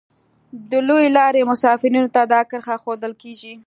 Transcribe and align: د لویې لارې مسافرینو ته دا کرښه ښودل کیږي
د 0.71 0.71
لویې 0.87 1.09
لارې 1.17 1.47
مسافرینو 1.51 2.11
ته 2.15 2.21
دا 2.33 2.41
کرښه 2.49 2.75
ښودل 2.83 3.13
کیږي 3.21 3.53